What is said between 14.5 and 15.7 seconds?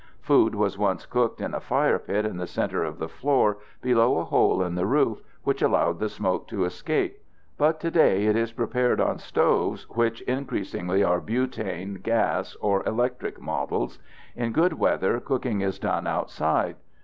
good weather, cooking